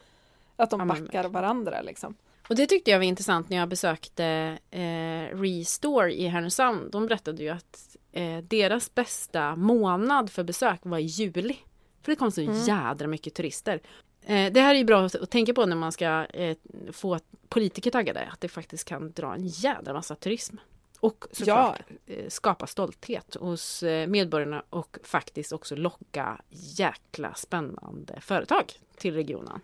[0.57, 2.15] Att de backar varandra liksom.
[2.51, 4.25] Och det tyckte jag var intressant när jag besökte
[4.71, 6.91] eh, Restore i Härnösand.
[6.91, 11.57] De berättade ju att eh, deras bästa månad för besök var i juli.
[12.03, 12.55] För det kom så Mm.
[12.63, 13.81] jädra mycket turister.
[14.23, 16.57] Eh, det här är ju bra att, tänka på när man ska eh,
[16.93, 18.29] få politiker taggade.
[18.33, 20.57] Att det faktiskt kan dra en jädra massa turism.
[21.01, 28.73] Och såklart eh, skapa stolthet hos eh, medborgarna och faktiskt också locka jäkla spännande företag
[28.97, 29.61] till regionen.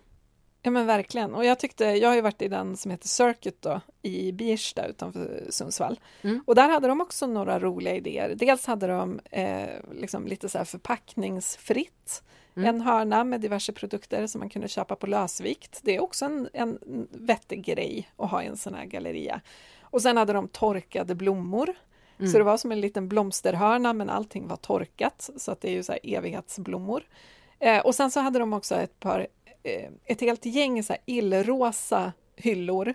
[0.67, 1.35] Ja men verkligen.
[1.35, 4.87] Och jag tyckte, jag har ju varit i den som heter Circuit då, i Birsta
[4.87, 6.01] utanför Sundsvall.
[6.23, 6.43] Mm.
[6.47, 8.35] Och där hade de också några roliga idéer.
[8.37, 12.23] Dels hade de eh, liksom lite så här förpackningsfritt.
[12.57, 12.69] Mm.
[12.69, 15.81] En hörna med diverse produkter som man kunde köpa på lösvikt.
[15.83, 16.79] Det är också en, en
[17.11, 19.41] vettig grej att ha i en sån här galleria.
[19.81, 21.75] Och sen hade de torkade blommor.
[22.19, 22.33] Mm.
[22.33, 25.73] Så det var som en liten blomsterhörna men allting var torkat så att det är
[25.73, 27.03] ju så evighetsblommor.
[27.59, 29.27] Eh, och sen så hade de också ett par,
[30.05, 32.95] ett helt gäng så här illrosa hyllor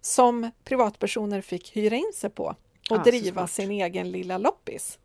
[0.00, 2.56] som privatpersoner fick hyra in sig på
[2.90, 4.98] och Ah, driva sin egen lilla loppis.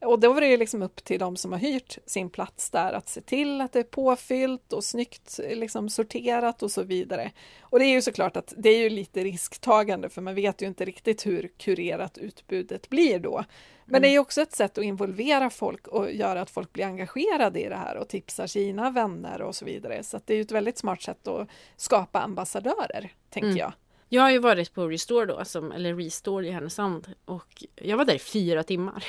[0.00, 2.92] Och då var det ju liksom upp till de som har hyrt sin plats där
[2.92, 7.32] att se till att det är påfyllt och snyggt liksom sorterat och så vidare.
[7.60, 10.66] Och det är ju såklart att det är ju lite risktagande för man vet ju
[10.66, 13.44] inte riktigt hur kurerat utbudet blir då.
[13.84, 14.02] Men mm.
[14.02, 17.68] det är också ett sätt att involvera folk och göra att folk blir engagerade i
[17.68, 20.02] det här och tipsar sina vänner och så vidare.
[20.02, 23.58] Så det är ju ett väldigt smart sätt att skapa ambassadörer, tänker mm.
[23.58, 23.72] jag.
[24.08, 28.04] Jag har ju varit på Restore då, som, eller Restore i Härnösand och jag var
[28.04, 29.04] där i fyra timmar.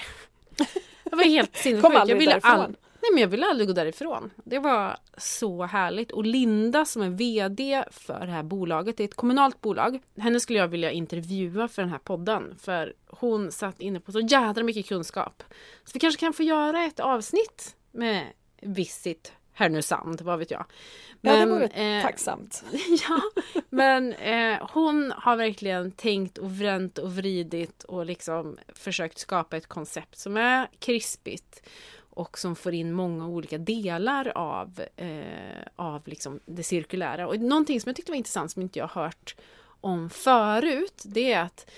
[1.04, 1.93] Jag var helt sinnessjuk.
[1.93, 2.76] jag ville all...
[3.02, 4.30] Nej men jag ville aldrig gå därifrån.
[4.43, 6.12] Det var så härligt.
[6.12, 9.99] Och Linda som är VD för det här bolaget, det är ett kommunalt bolag.
[10.18, 12.56] Henne skulle jag vilja intervjua för den här podden.
[12.60, 15.43] För hon satt inne på så jädra mycket kunskap.
[15.84, 18.28] Så vi kanske kan få göra ett avsnitt med
[18.62, 20.66] Visit Härnösand, vad vet jag.
[21.22, 22.64] Men, ja, det vore eh, tacksamt.
[23.10, 23.22] ja,
[23.70, 29.68] men eh, hon har verkligen tänkt och vränt och vridit och liksom försökt skapa ett
[29.68, 31.62] koncept som är krispigt
[32.10, 37.28] och som får in många olika delar av, eh, av liksom det cirkulära.
[37.28, 39.36] Och någonting som jag tyckte var intressant som inte jag hört
[39.82, 41.72] om förut, det är att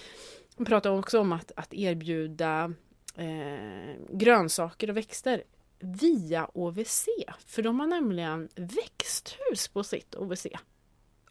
[0.55, 2.73] hon pratar också om att, att erbjuda
[3.17, 5.43] eh, grönsaker och växter
[5.83, 7.05] via OVC.
[7.45, 10.45] För de har nämligen växthus på sitt OVC.
[10.45, 10.51] Hur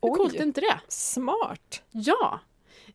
[0.01, 0.81] Oj, coolt är inte det?
[0.89, 1.83] Smart!
[1.91, 2.41] Ja!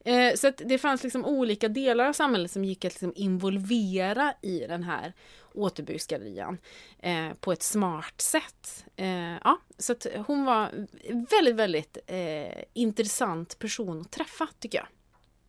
[0.05, 4.59] Eh, så det fanns liksom olika delar av samhället som gick att liksom involvera i
[4.59, 5.13] den här
[5.53, 6.57] återbruksgallerian
[6.99, 8.85] eh, på ett smart sätt.
[8.95, 9.95] Eh, ja, så
[10.27, 10.87] hon var
[11.29, 14.87] väldigt, väldigt eh, intressant person att träffa tycker jag.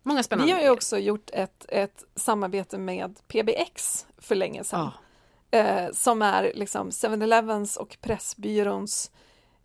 [0.02, 4.80] Många spännande Vi har ju också gjort ett, ett samarbete med PBX för länge sedan.
[4.80, 4.92] Ja
[5.50, 9.10] eh, som är liksom 7-Elevens och Pressbyråns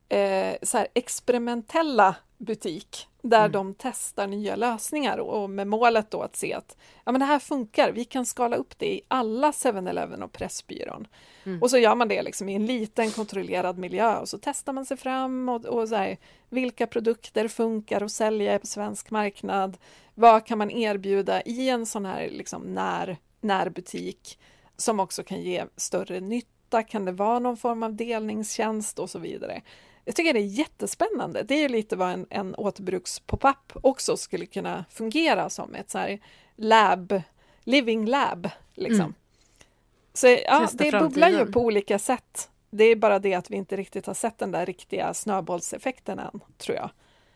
[0.09, 3.51] eh, så här experimentella butik där mm.
[3.51, 7.39] de testar nya lösningar och med målet då att se att ja, men det här
[7.39, 11.07] funkar, vi kan skala upp det i alla 7-Eleven och Pressbyrån.
[11.43, 11.61] Mm.
[11.61, 14.85] Och så gör man det liksom i en liten kontrollerad miljö och så testar man
[14.85, 16.17] sig fram och, och så här,
[16.49, 19.77] vilka produkter funkar att sälja på svensk marknad?
[20.15, 24.39] Vad kan man erbjuda i en sån här liksom när, närbutik?
[24.77, 26.83] Som också kan ge större nytta.
[26.83, 29.61] Kan det vara någon form av delningstjänst och så vidare.
[30.05, 31.43] Jag tycker det är jättespännande.
[31.43, 35.97] Det är ju lite vad en, en återbruks-pop-up också skulle kunna fungera som ett så
[35.97, 36.19] här
[36.55, 37.21] lab,
[37.63, 38.49] living lab.
[38.73, 38.99] Liksom.
[38.99, 39.13] Mm.
[40.13, 42.49] Så ja, det bubblar ju på olika sätt.
[42.69, 46.39] Det är bara det att vi inte riktigt har sett den där riktiga snöbollseffekten än,
[46.57, 46.89] tror jag.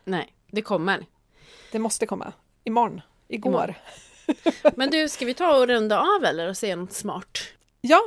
[0.04, 1.06] Nej, det kommer.
[1.72, 2.32] Det måste komma.
[2.64, 3.00] Imorgon.
[3.28, 3.50] Igår.
[3.52, 3.74] Imorgon.
[4.76, 7.38] Men du, ska vi ta och runda av eller och säga något smart?
[7.80, 8.00] Ja.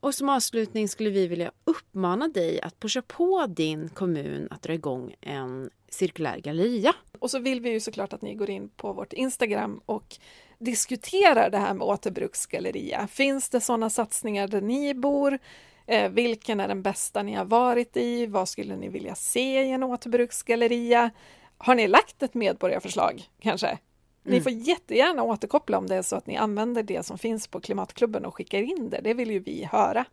[0.00, 4.72] Och som avslutning skulle vi vilja uppmana dig att pusha på din kommun att dra
[4.72, 6.94] igång en cirkulär galleria.
[7.18, 10.16] Och så vill vi ju såklart att ni går in på vårt Instagram och
[10.58, 13.06] diskuterar det här med återbruksgalleria.
[13.06, 15.38] Finns det sådana satsningar där ni bor?
[15.86, 18.26] Eh, vilken är den bästa ni har varit i?
[18.26, 21.10] Vad skulle ni vilja se i en återbruksgalleria?
[21.58, 23.78] Har ni lagt ett medborgarförslag kanske?
[24.22, 24.42] Ni mm.
[24.42, 28.24] får jättegärna återkoppla om det är så att ni använder det som finns på Klimatklubben
[28.24, 29.00] och skickar in det.
[29.00, 30.04] Det vill ju vi höra.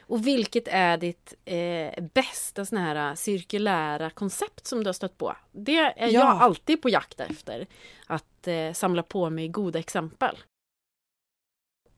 [0.00, 5.18] Och vilket är ditt eh, bästa sån här eh, cirkulära koncept som du har stött
[5.18, 5.36] på?
[5.52, 6.08] Det är ja.
[6.08, 7.66] jag alltid på jakt efter.
[8.06, 10.38] Att eh, samla på mig goda exempel.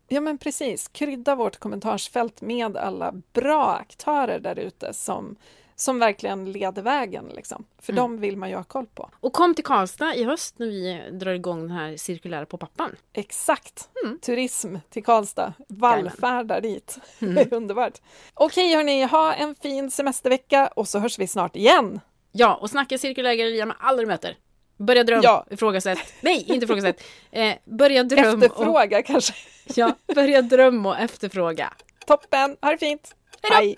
[0.08, 5.36] Ja men precis, krydda vårt kommentarsfält med alla bra aktörer där ute som
[5.76, 7.30] som verkligen leder vägen.
[7.34, 7.64] Liksom.
[7.82, 8.02] För mm.
[8.02, 9.10] de vill man ju ha koll på.
[9.20, 12.96] Och kom till Karlstad i höst när vi drar igång den här cirkulära på pappan.
[13.12, 13.88] Exakt!
[14.04, 14.18] Mm.
[14.18, 15.52] Turism till Karlstad.
[15.68, 16.98] Vallfärdar dit.
[17.20, 17.48] Mm.
[17.50, 18.00] Underbart.
[18.34, 22.00] Okej hörni, ha en fin semestervecka och så hörs vi snart igen.
[22.32, 24.36] Ja, och snacka cirkulär galleria med alla du möter.
[24.76, 25.46] Börja dröm, ja.
[25.50, 25.98] ifrågasätt.
[26.20, 27.02] Nej, inte ifrågasätt.
[27.30, 28.42] Eh, börja dröm.
[28.42, 29.04] Efterfråga och...
[29.04, 29.34] kanske.
[29.74, 31.72] ja, börja dröm och efterfråga.
[32.06, 33.14] Toppen, ha det fint.
[33.42, 33.56] Hejdå.
[33.56, 33.76] Hej!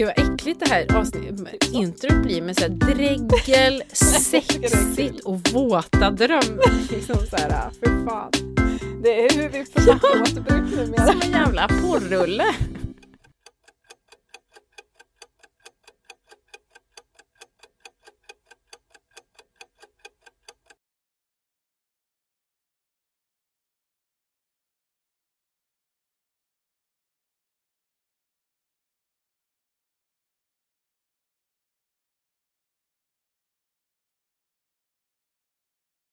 [0.00, 6.10] Gud vad äckligt det här avsnittet, introt blir med så här dregel, sexigt och våta
[6.10, 6.90] drömmar.
[6.90, 8.30] Liksom så här, för fan.
[9.02, 11.06] Det är hur vi förpackar återbruk numera.
[11.06, 12.44] Som en jävla porrulle.